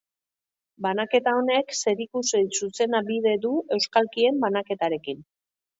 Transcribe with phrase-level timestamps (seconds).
[0.85, 5.27] Banaketa honek zerikusi zuzena bide du euskalkien banaketarekin.